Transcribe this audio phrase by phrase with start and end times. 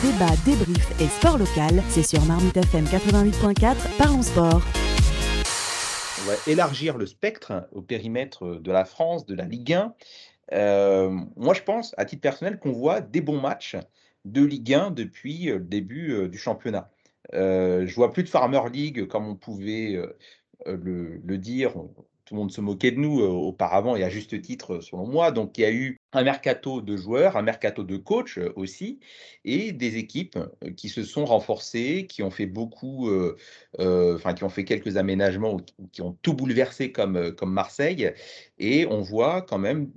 [0.00, 4.62] Débat, débrief et sport local, c'est sur Marmite FM 88.4, parlons sport.
[6.20, 9.94] On va élargir le spectre au périmètre de la France, de la Ligue 1.
[10.52, 13.76] Euh, moi, je pense, à titre personnel, qu'on voit des bons matchs
[14.24, 16.92] de Ligue 1 depuis le début du championnat.
[17.34, 20.16] Euh, je vois plus de Farmer League comme on pouvait euh,
[20.64, 21.72] le, le, dire.
[22.24, 25.32] Tout le monde se moquait de nous auparavant et à juste titre, selon moi.
[25.32, 28.98] Donc, il y a eu un mercato de joueurs, un mercato de coach aussi,
[29.44, 30.38] et des équipes
[30.76, 33.10] qui se sont renforcées, qui ont fait beaucoup,
[33.78, 35.58] enfin qui ont fait quelques aménagements,
[35.92, 38.12] qui ont tout bouleversé comme, comme Marseille,
[38.58, 39.90] et on voit quand même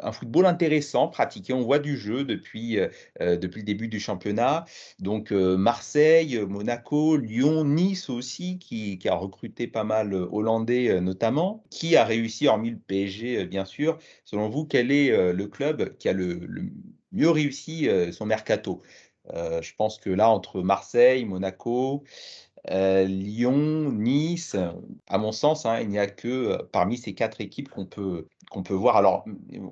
[0.00, 2.78] un football intéressant pratiqué, on voit du jeu depuis,
[3.20, 4.64] depuis le début du championnat,
[5.00, 11.96] donc Marseille, Monaco, Lyon, Nice aussi, qui, qui, a recruté pas mal Hollandais notamment, qui
[11.96, 16.12] a réussi, hormis le PSG bien sûr, selon vous, quel est le club qui a
[16.12, 16.40] le,
[17.12, 18.82] mieux réussi euh, son mercato.
[19.34, 22.04] Euh, je pense que là, entre Marseille, Monaco,
[22.70, 24.56] euh, Lyon, Nice,
[25.08, 28.62] à mon sens, hein, il n'y a que parmi ces quatre équipes qu'on peut, qu'on
[28.62, 28.96] peut voir.
[28.96, 29.24] Alors,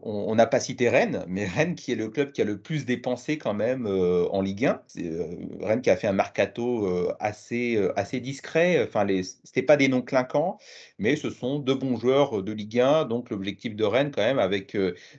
[0.03, 2.85] on n'a pas cité Rennes, mais Rennes qui est le club qui a le plus
[2.85, 4.81] dépensé quand même euh, en Ligue 1.
[4.99, 5.27] Euh,
[5.61, 8.85] Rennes qui a fait un mercato euh, assez, discret.
[8.85, 10.59] Enfin, ce n'était pas des noms clinquants,
[10.99, 13.05] mais ce sont deux bons joueurs de Ligue 1.
[13.05, 14.77] Donc, l'objectif de Rennes, quand même, avec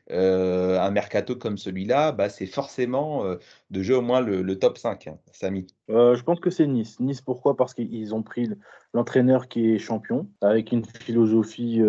[0.10, 3.24] un mercato comme celui-là, bah, c'est forcément
[3.72, 5.08] de jouer au moins le, top 5.
[5.08, 5.68] Hein, Samy.
[5.90, 7.00] je pense que c'est Nice.
[7.00, 7.56] Nice, pourquoi?
[7.56, 8.50] Parce qu'ils ont pris
[8.96, 11.82] l'entraîneur qui est champion, avec une philosophie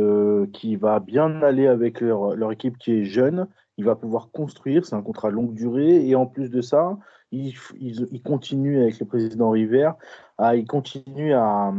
[0.53, 3.47] qui va bien aller avec leur, équipe qui est jeune.
[3.79, 6.07] Il va pouvoir construire, c'est un contrat longue durée.
[6.07, 6.99] Et en plus de ça,
[7.33, 9.91] il, il, continue avec le président River,
[10.39, 11.73] à, il continue à,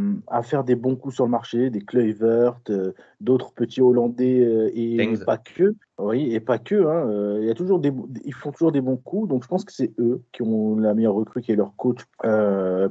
[0.44, 5.17] faire des bons coups sur le marché, des Kluivert, euh, d'autres petits Hollandais euh, et
[5.25, 5.75] pas que.
[6.00, 6.75] Oui, et pas que.
[6.75, 7.91] Hein, euh, il y a toujours des,
[8.25, 9.30] ils font toujours des bons coups.
[9.30, 12.02] Donc je pense que c'est eux qui ont la meilleure recrue, qui est leur coach.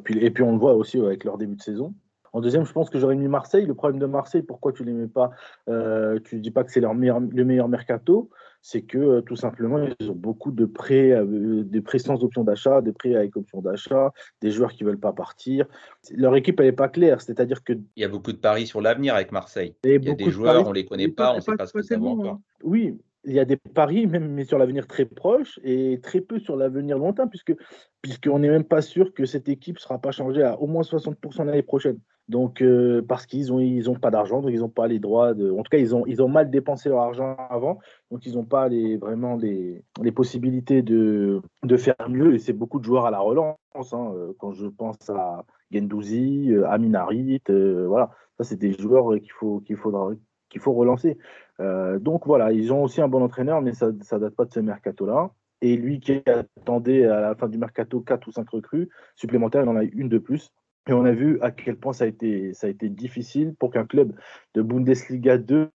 [0.05, 1.95] puis, et puis on le voit aussi avec leur début de saison.
[2.37, 3.65] En deuxième, je pense que j'aurais mis Marseille.
[3.65, 5.31] Le problème de Marseille, pourquoi tu ne les mets pas
[5.71, 8.29] euh, Tu ne dis pas que c'est leur meilleur, le meilleur mercato
[8.61, 12.43] c'est que euh, tout simplement, ils ont beaucoup de prêts, euh, des prêts sans option
[12.43, 15.67] d'achat, des prêts avec option d'achat, des joueurs qui ne veulent pas partir.
[16.11, 17.23] Leur équipe, elle n'est pas claire.
[17.23, 17.75] C'est-à-dire que.
[17.75, 19.77] Il y a beaucoup de paris sur l'avenir avec Marseille.
[19.85, 21.73] Il y a des joueurs, on ne les connaît pas, on ne sait pas ce
[21.73, 22.33] que ça va encore.
[22.33, 22.41] Hein.
[22.65, 26.41] Oui, il y a des paris, même mais sur l'avenir très proche et très peu
[26.41, 27.55] sur l'avenir lointain, puisque
[28.03, 30.83] puisqu'on n'est même pas sûr que cette équipe ne sera pas changée à au moins
[30.83, 32.01] 60% l'année prochaine.
[32.29, 35.33] Donc, euh, parce qu'ils n'ont ils ont pas d'argent, donc ils n'ont pas les droits
[35.33, 35.51] de.
[35.53, 37.79] En tout cas, ils ont, ils ont mal dépensé leur argent avant,
[38.11, 42.35] donc ils n'ont pas les, vraiment les, les possibilités de, de faire mieux.
[42.35, 43.57] Et c'est beaucoup de joueurs à la relance.
[43.93, 49.33] Hein, euh, quand je pense à Gendouzi, euh, Aminarit, voilà, ça, c'est des joueurs qu'il
[49.33, 50.11] faut, faudra,
[50.59, 51.19] faut relancer.
[51.61, 54.53] Euh, donc voilà, ils ont aussi un bon entraîneur, mais ça ne date pas de
[54.53, 55.31] ce mercato-là.
[55.63, 59.69] Et lui qui attendait à la fin du mercato 4 ou 5 recrues supplémentaires, il
[59.69, 60.53] en a une de plus.
[60.87, 62.53] Et on a vu à quel point ça a été,
[62.89, 64.13] difficile pour qu'un club
[64.55, 65.71] de Bundesliga 2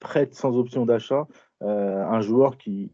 [0.00, 1.28] prête sans option d'achat
[1.62, 2.90] euh, un joueur qui,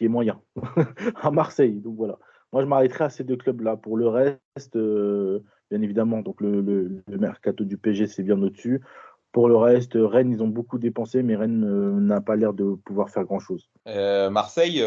[0.00, 0.40] est moyen
[1.22, 1.74] à Marseille.
[1.74, 2.18] Donc voilà.
[2.52, 3.76] Moi, je m'arrêterai à ces deux clubs-là.
[3.76, 8.80] Pour le reste, euh, bien évidemment, donc le, mercato du PG, c'est bien au-dessus.
[9.30, 12.74] Pour le reste, Rennes, ils ont beaucoup dépensé, mais Rennes euh, n'a pas l'air de
[12.74, 13.70] pouvoir faire grand-chose.
[13.86, 14.82] Marseille,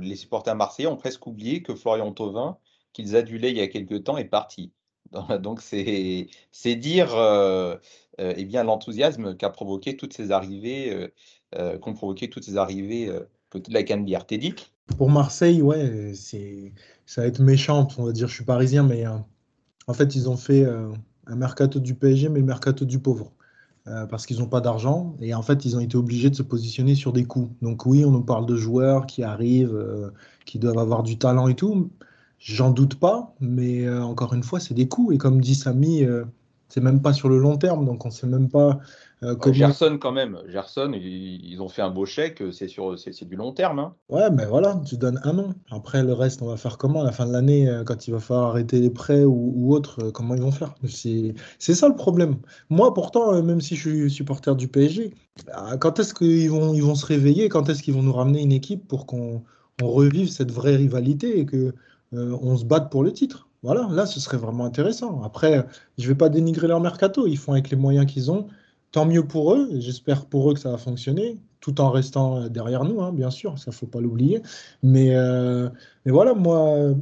[0.00, 2.58] les supporters marseillais ont presque oublié que Florian Thauvin,
[2.92, 4.72] qu'ils adulaient il y a quelques temps, est parti.
[5.40, 6.26] Donc c'est
[6.76, 7.14] dire
[8.18, 11.12] eh bien l'enthousiasme qu'a provoqué toutes ces arrivées,
[11.80, 13.10] qu'ont provoqué toutes ces arrivées
[13.50, 14.26] côté de la Canebière.
[14.26, 14.54] T'es dit?
[14.98, 16.72] Pour Marseille, ouais, c'est
[17.06, 17.88] ça va être méchant.
[17.98, 21.94] On va dire, je suis parisien, mais en fait, ils ont fait un mercato du
[21.94, 23.32] PSG, mais le mercato du pauvre.
[23.86, 26.42] Euh, parce qu'ils n'ont pas d'argent et en fait ils ont été obligés de se
[26.42, 27.50] positionner sur des coûts.
[27.62, 30.10] Donc oui, on nous parle de joueurs qui arrivent, euh,
[30.44, 31.90] qui doivent avoir du talent et tout.
[32.40, 35.12] J'en doute pas, mais euh, encore une fois, c'est des coûts.
[35.12, 36.04] Et comme dit Samy,
[36.68, 38.80] c'est même pas sur le long terme, donc on sait même pas
[39.22, 43.36] euh, Gerson quand même, Gerson, ils, ont fait un beau chèque, c'est sur, c'est du
[43.36, 43.78] long terme.
[43.78, 43.94] Hein.
[44.08, 45.50] Ouais, mais voilà, tu donnes un an.
[45.70, 48.12] Après le reste, on va faire comment à la fin de l'année, euh, quand il
[48.12, 50.74] va falloir arrêter les prêts ou, ou autre, euh, comment ils vont faire?
[50.86, 52.36] C'est ça le problème.
[52.70, 55.12] Moi, pourtant, même si je suis supporter du PSG,
[55.80, 57.50] quand est-ce qu'ils vont, ils vont se réveiller?
[57.50, 59.42] Quand est-ce qu'ils vont nous ramener une équipe pour qu'on
[59.82, 61.74] revive cette vraie rivalité et que
[62.12, 65.22] on se batte pour le titre voilà, là, ce serait vraiment intéressant.
[65.22, 65.66] Après,
[65.98, 67.26] je ne vais pas dénigrer leur mercato.
[67.26, 68.46] Ils font avec les moyens qu'ils ont.
[68.90, 69.68] Tant mieux pour eux.
[69.78, 73.58] J'espère pour eux que ça va fonctionner, tout en restant derrière nous, hein, bien sûr.
[73.58, 74.42] Ça, ne faut pas l'oublier.
[74.82, 75.68] Mais, euh,
[76.06, 76.94] mais voilà, moi,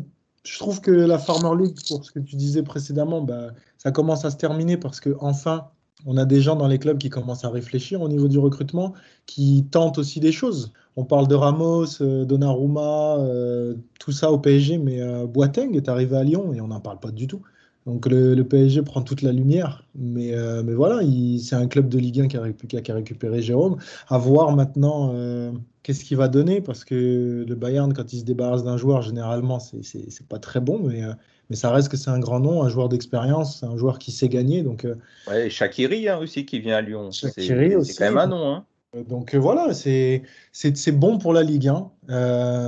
[0.44, 4.24] je trouve que la Farmer League, pour ce que tu disais précédemment, bah, ça commence
[4.24, 5.70] à se terminer parce que enfin,
[6.06, 8.94] on a des gens dans les clubs qui commencent à réfléchir au niveau du recrutement,
[9.26, 10.72] qui tentent aussi des choses.
[10.96, 15.88] On parle de Ramos, euh, Donnarumma, euh, tout ça au PSG, mais euh, Boateng est
[15.88, 17.42] arrivé à Lyon et on n'en parle pas du tout.
[17.88, 20.32] Donc le, PSG prend toute la lumière, mais,
[20.62, 21.00] mais voilà,
[21.42, 23.78] c'est un club de Ligue 1 qui a, qui a récupéré Jérôme.
[24.08, 25.14] À voir maintenant
[25.82, 29.58] qu'est-ce qu'il va donner, parce que le Bayern, quand il se débarrasse d'un joueur, généralement,
[29.58, 31.02] c'est pas très bon, mais
[31.50, 34.28] mais ça reste que c'est un grand nom, un joueur d'expérience, un joueur qui sait
[34.28, 34.62] gagner.
[34.62, 34.96] Donc, euh,
[35.28, 37.10] ouais, Shakiri hein, aussi qui vient à Lyon.
[37.10, 37.92] Shakiri aussi.
[37.92, 38.54] C'est quand même un nom.
[38.54, 38.64] Hein.
[38.96, 40.22] Euh, donc euh, voilà, c'est
[40.92, 41.90] bon pour la Ligue 1.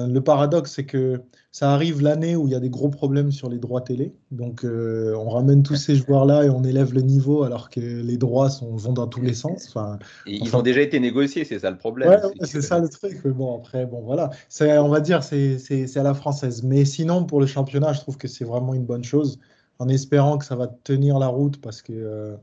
[0.09, 1.23] le paradoxe, c'est que
[1.53, 4.15] ça arrive l'année où il y a des gros problèmes sur les droits télé.
[4.31, 8.17] Donc, euh, on ramène tous ces joueurs-là et on élève le niveau alors que les
[8.17, 9.67] droits sont, vont dans tous les sens.
[9.69, 12.09] Enfin, ils ont déjà été négociés, c'est ça le problème.
[12.09, 13.21] Ouais, c'est ça le truc.
[13.25, 14.31] Mais bon, après, bon, voilà.
[14.61, 16.63] On va dire c'est à la française.
[16.63, 19.41] Mais sinon, pour le championnat, je trouve que c'est vraiment une bonne chose
[19.81, 22.37] en espérant que ça va tenir la route parce que.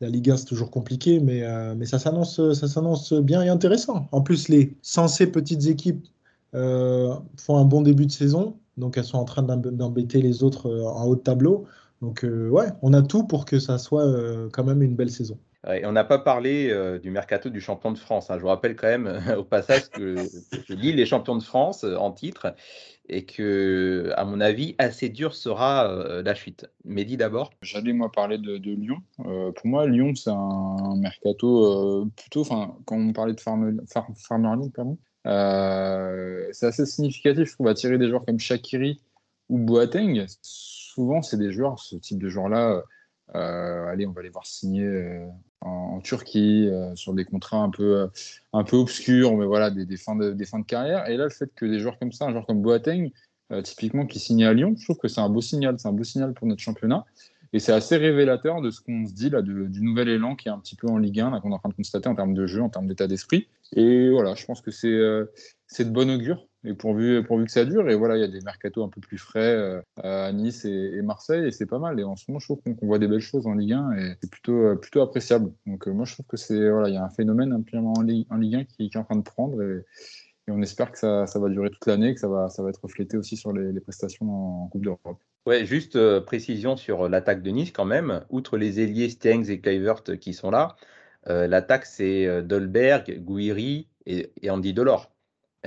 [0.00, 4.06] La Ligue 1, c'est toujours compliqué, mais, euh, ça s'annonce bien et intéressant.
[4.12, 6.06] En plus, les censées petites équipes
[6.54, 10.68] euh, font un bon début de saison, donc elles sont en train d'embêter les autres
[10.68, 11.64] euh, en haut de tableau.
[12.00, 14.06] Donc ouais, on a tout pour que ça soit
[14.52, 15.36] quand même une belle saison.
[15.64, 16.72] On n'a pas parlé
[17.02, 18.30] du mercato du champion de France.
[18.30, 18.36] Hein.
[18.36, 20.16] Je vous rappelle quand même au passage que,
[20.72, 22.54] Lille est champion de France en titre
[23.08, 26.66] et que, à mon avis, assez dur sera la chute.
[26.84, 27.50] Mehdi d'abord.
[27.62, 28.98] J'allais moi parler de, Lyon.
[29.16, 36.48] pour moi, Lyon, c'est un mercato plutôt, quand on parlait de Farmer, League, pardon, euh,
[36.52, 39.00] c'est assez significatif, je trouve, attirer des joueurs comme Shakiri
[39.48, 40.26] ou Boateng.
[40.42, 42.82] Souvent, c'est des joueurs, ce type de joueurs-là, euh,
[43.34, 45.26] allez, on va les voir signer euh,
[45.60, 48.08] en, Turquie sur des contrats un peu,
[48.52, 51.08] un peu obscurs, mais voilà, des, fins de, carrière.
[51.08, 53.10] Et là, le fait que des joueurs comme ça, un joueur comme Boateng,
[53.64, 56.04] typiquement qui signe à Lyon, je trouve que c'est un beau signal, c'est un beau
[56.04, 57.04] signal pour notre championnat.
[57.52, 60.52] Et c'est assez révélateur de ce qu'on se dit là, du nouvel élan qui est
[60.52, 62.46] un petit peu en Ligue 1, qu'on est en train de constater en termes de
[62.46, 63.48] jeu, en termes d'état d'esprit.
[63.72, 65.24] Et voilà, je pense que c'est euh,
[65.78, 67.88] de bon augure, et pourvu, que ça dure.
[67.88, 71.00] Et voilà, il y a des mercatos un peu plus frais euh, à Nice et,
[71.02, 71.98] Marseille, et c'est pas mal.
[72.00, 74.16] Et en ce moment, je trouve qu'on voit des belles choses en Ligue 1, et
[74.20, 75.52] c'est plutôt, euh, appréciable.
[75.66, 78.36] Donc moi, je trouve que c'est voilà, il y a un phénomène en Ligue, en
[78.36, 79.62] Ligue 1 qui, est en train de prendre.
[79.62, 79.84] Et,
[80.48, 83.36] et on espère que ça, va durer toute l'année, que ça va, être reflété aussi
[83.36, 85.22] sur les, prestations en Coupe d'Europe.
[85.46, 88.24] Ouais, juste euh, précision sur l'attaque de Nice quand même.
[88.30, 90.76] Outre les ailiers Stengs et Kluivert qui sont là,
[91.28, 95.12] euh, l'attaque c'est euh, Dolberg, Gouiri et, Andy Delors.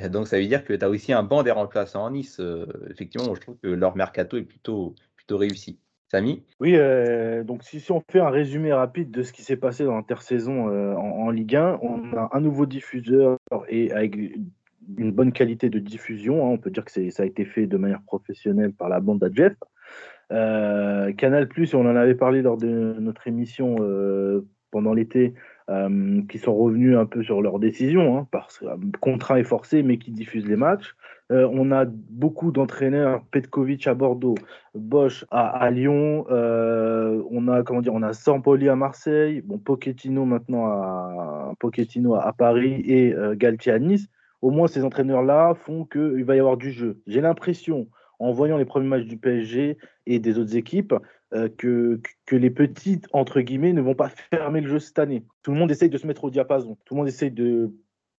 [0.10, 2.42] Donc ça veut dire que tu as aussi un banc des remplaçants en Nice.
[2.90, 5.80] effectivement, je trouve que leur mercato est plutôt, plutôt réussi.
[6.10, 6.44] Samy?
[6.60, 6.78] Oui,
[7.46, 11.00] donc si, on fait un résumé rapide de ce qui s'est passé dans l'intersaison en,
[11.00, 13.38] en, Ligue 1, on a un nouveau diffuseur
[13.70, 14.18] et avec
[14.98, 16.46] une bonne qualité de diffusion.
[16.46, 16.50] Hein.
[16.52, 19.30] On peut dire que ça a été fait de manière professionnelle par la bande à
[19.32, 19.54] Jeff.
[20.32, 25.34] Euh, Canal on en avait parlé lors de notre émission euh, pendant l'été,
[25.72, 28.66] euh, qui sont revenus un peu sur leurs décisions, hein, parce que
[29.00, 30.96] contraint et forcé, mais qui diffusent les matchs.
[31.30, 34.36] on a beaucoup d'entraîneurs, Petkovic à Bordeaux,
[34.76, 40.66] Bosch à, Lyon, on a comment dire, on a Sampoli à Marseille, bon Pochettino maintenant
[40.66, 44.10] à Pochettino à, Paris et Galtier à Nice
[44.42, 47.00] au moins ces entraîneurs-là font qu'il va y avoir du jeu.
[47.08, 47.88] J'ai l'impression,
[48.20, 49.78] en voyant les premiers matchs du PSG
[50.08, 50.94] et des autres équipes,
[51.34, 52.00] euh, que,
[52.32, 55.24] les petites, entre guillemets, ne vont pas fermer le jeu cette année.
[55.44, 56.78] Tout le monde essaye de se mettre au diapason.
[56.86, 57.72] Tout le monde essaye de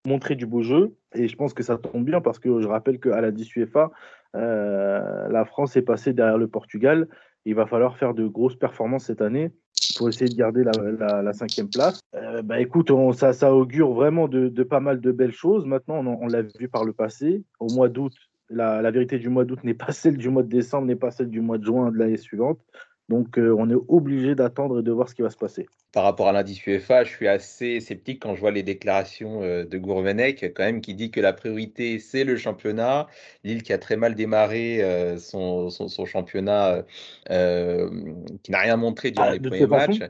[0.07, 0.95] montrer du beau jeu.
[1.15, 3.91] Et je pense que ça tombe bien parce que je rappelle qu'à la 10 UEFA,
[4.35, 7.09] euh, la France est passée derrière le Portugal.
[7.45, 9.51] Il va falloir faire de grosses performances cette année
[9.97, 12.01] pour essayer de garder la, cinquième place.
[12.15, 15.67] Euh, bah, écoute, ça augure vraiment de, pas mal de belles choses.
[15.67, 17.45] Maintenant, on, l'a vu par le passé.
[17.59, 18.15] Au mois d'août,
[18.49, 21.31] la, vérité du mois d'août n'est pas celle du mois de décembre, n'est pas celle
[21.31, 22.61] du mois de juin de l'année suivante.
[23.09, 25.67] Donc, euh, on est obligé d'attendre et de voir ce qui va se passer.
[25.93, 29.65] Par rapport à l'indice UEFA, je suis assez sceptique quand je vois les déclarations euh,
[29.65, 33.09] de Gourvenec, quand même, qui dit que la priorité, c'est le championnat.
[33.45, 36.85] Lille qui a très mal démarré euh, son, son, championnat,
[37.29, 40.01] qui n'a rien montré durant ah, les premiers matchs.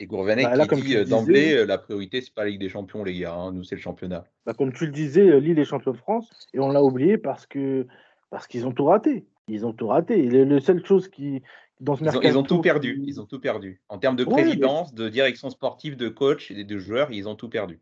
[0.00, 3.16] Et Gourvenec bah, qui dit d'emblée, la priorité, c'est pas la Ligue des Champions, les
[3.16, 3.34] gars.
[3.34, 3.52] Hein.
[3.52, 4.24] nous, c'est le championnat.
[4.44, 7.46] Bah, comme tu le disais, Lille est champion de France, et on l'a oublié parce
[7.46, 7.86] que
[8.30, 9.24] parce qu'ils ont tout raté.
[9.48, 10.22] Ils ont tout raté.
[10.22, 11.42] Le, la seule chose qui,
[11.80, 13.02] ils, ont, tout perdu.
[13.04, 13.80] Ils ont tout perdu.
[13.88, 17.48] En termes de présidence, de direction sportive, de coach et de joueurs, ils ont tout
[17.48, 17.80] perdu.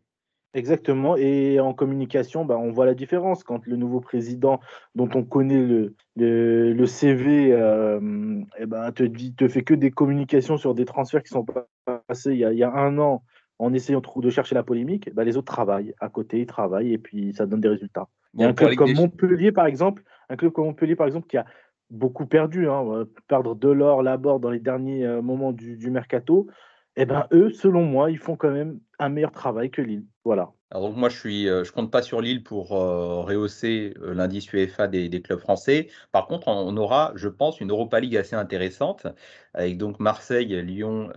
[0.55, 1.15] Exactement.
[1.15, 3.43] Et en communication, bah, on voit la différence.
[3.43, 4.59] Quand le nouveau président,
[4.93, 9.89] dont on connaît le, le, CV, euh, eh ben, te, dit, te fait que des
[9.89, 11.45] communications sur des transferts qui sont
[12.07, 13.23] passés il y a, il y a un an
[13.59, 16.97] en essayant de chercher la polémique, bah, les autres travaillent à côté, ils travaillent et
[16.97, 18.07] puis ça donne des résultats.
[18.33, 20.03] il y a un club comme Montpellier, par exemple,
[20.33, 21.45] un club comme Montpellier, par exemple, qui a
[21.89, 22.69] beaucoup perdu.
[22.69, 23.05] Hein.
[23.27, 26.47] Perdre de l'or, Laborde dans les derniers euh, moments du, mercato.
[26.95, 30.05] eh ben eux, selon moi, ils font quand même un meilleur travail que Lille.
[30.25, 30.51] Voilà.
[30.73, 34.51] Donc moi je suis, euh, je compte pas sur Lille pour euh, rehausser euh, l'indice
[34.51, 35.89] UEFA des, des, clubs français.
[36.11, 39.05] Par contre, on aura, je pense, une Europa League assez intéressante
[39.53, 41.11] avec donc Marseille, Lyon,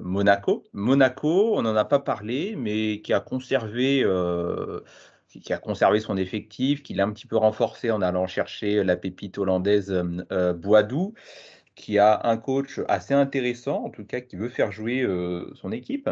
[0.00, 0.64] Monaco.
[0.72, 4.04] Monaco, on n'en a pas parlé, mais qui a conservé
[5.28, 8.96] qui a conservé son effectif, qui l'a un petit peu renforcé en allant chercher la
[8.96, 9.90] pépite hollandaise
[10.32, 11.14] euh, Boadou
[11.78, 15.70] qui a un coach assez intéressant, en tout cas qui veut faire jouer euh, son
[15.70, 16.10] équipe.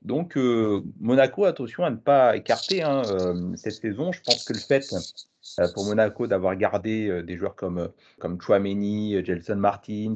[0.00, 4.12] Donc euh, Monaco, attention à ne pas écarter hein, euh, cette saison.
[4.12, 4.84] Je pense que le fait
[5.74, 10.14] pour Monaco d'avoir gardé des joueurs comme, comme Chouameni, Gelson Martins,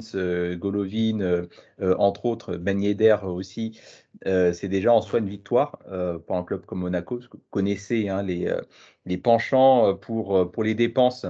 [0.55, 1.47] Golovin,
[1.81, 3.79] entre autres, Ben Yedder aussi,
[4.25, 5.79] c'est déjà en soi une victoire
[6.25, 8.53] pour un club comme Monaco, vous connaissez hein, les,
[9.05, 11.25] les penchants pour, pour les dépenses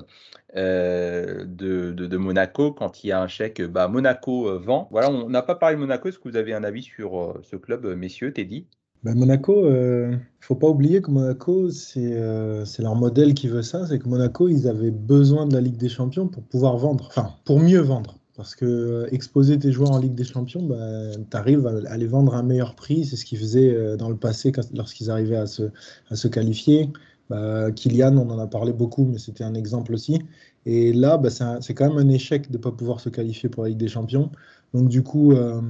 [0.56, 4.88] euh, de, de, Monaco quand il y a un chèque bah, Monaco euh, vend.
[4.92, 6.10] Voilà, on n'a pas parlé de Monaco.
[6.10, 8.68] Est-ce que vous avez un avis sur euh, ce club, messieurs, Teddy?
[9.04, 13.86] Ben Monaco, il faut pas oublier que Monaco, c'est leur modèle qui veut ça.
[13.88, 17.32] C'est que Monaco, ils avaient besoin de la Ligue des Champions pour pouvoir vendre, enfin,
[17.46, 18.18] pour mieux vendre.
[18.36, 22.34] Parce que exposer tes joueurs en Ligue des Champions, ben, tu arrives à, les vendre
[22.34, 23.06] à un meilleur prix.
[23.06, 26.90] C'est ce qu'ils faisaient dans le passé lorsqu'ils arrivaient à se, qualifier.
[27.30, 30.20] Bah, Kylian, on en a parlé beaucoup, mais c'était un exemple aussi.
[30.66, 33.64] Et là, bah, c'est quand même un échec de ne pas pouvoir se qualifier pour
[33.64, 34.32] la Ligue des Champions.
[34.74, 35.62] Donc du coup, euh,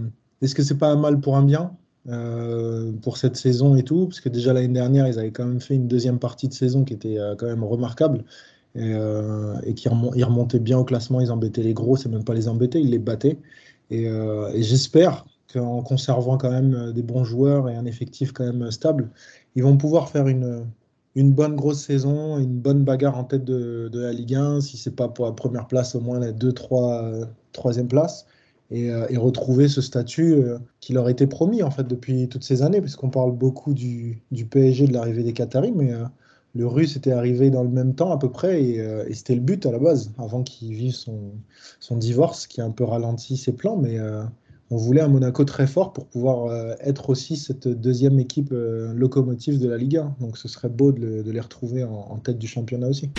[0.42, 1.76] est-ce que c'est pas un mal pour un bien?
[2.10, 5.62] Euh, pour cette saison et tout Parce que déjà l'année dernière, ils avaient quand même
[5.62, 8.26] fait une deuxième partie de saison qui était euh, quand même remarquable
[8.76, 8.94] et,
[9.64, 11.22] et qui remontaient bien au classement.
[11.22, 13.38] Ils embêtaient les gros, c'est même pas les embêter, ils les battaient.
[13.92, 14.08] Et,
[14.56, 19.12] j'espère qu'en conservant quand même des bons joueurs et un effectif quand même stable,
[19.56, 20.66] ils vont pouvoir faire une,
[21.16, 25.08] bonne grosse saison, une bonne bagarre en tête de, la Ligue 1, si c'est pas
[25.08, 28.26] pour la première place, au moins la 2-3 troisième place,
[28.74, 32.64] euh, et, retrouver ce statut euh, qui leur était promis en fait depuis toutes ces
[32.64, 36.04] années, puisqu'on parle beaucoup du, PSG, de l'arrivée des Qataris, mais euh,
[36.56, 39.66] le Russe était arrivé dans le même temps à peu près, et, c'était le but
[39.66, 41.34] à la base, avant qu'il vive son,
[41.80, 43.98] son, divorce, qui a un peu ralenti ses plans, mais
[44.70, 49.68] on voulait un Monaco très fort pour pouvoir être aussi cette deuxième équipe locomotive de
[49.68, 50.18] la Ligue 1.
[50.20, 53.10] Donc ce serait beau de, les retrouver en, tête du championnat aussi.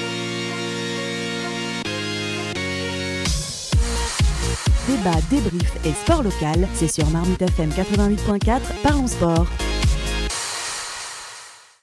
[4.97, 9.47] Débat, débrief et sport local, c'est sur Marmite FM 88.4, parlons sport.